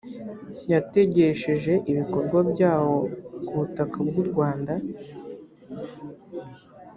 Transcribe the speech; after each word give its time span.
yategejeje 0.71 1.73
ibikorwa 1.91 2.39
byawo 2.51 2.97
ku 3.45 3.53
butaka 3.59 3.97
bw 4.07 4.15
u 4.23 4.25
rwanda 4.29 4.73